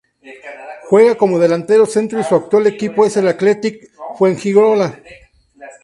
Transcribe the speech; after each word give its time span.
Juega 0.89 1.13
como 1.13 1.37
delantero 1.37 1.85
centro 1.85 2.19
y 2.19 2.23
su 2.23 2.33
actual 2.33 2.65
equipo 2.65 3.05
es 3.05 3.17
el 3.17 3.27
Athletic 3.27 3.87
Fuengirola. 4.17 4.99